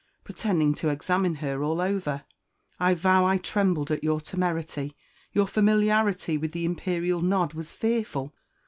pretending 0.23 0.73
to 0.73 0.89
examine 0.89 1.35
her 1.35 1.61
all 1.61 1.79
over. 1.79 2.23
"I 2.79 2.95
vow 2.95 3.23
I 3.23 3.37
trembled 3.37 3.91
at 3.91 4.03
your 4.03 4.19
temerity 4.19 4.97
your 5.31 5.45
familiarity 5.45 6.39
with 6.39 6.53
the 6.53 6.65
imperial 6.65 7.21
nod 7.21 7.53
was 7.53 7.71
fearful. 7.71 8.33